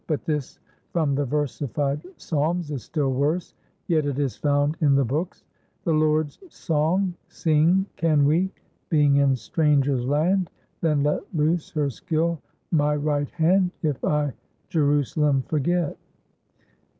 [0.07, 0.57] But this
[0.93, 3.53] from the versified Psalms is still worse,
[3.85, 5.43] yet it is found in the books:
[5.83, 8.49] "The Lord's song sing can we?
[8.89, 10.49] being in stranger's land,
[10.81, 12.41] then let lose her skill
[12.71, 14.33] my right hand if I
[14.69, 15.95] Jerusalem forget."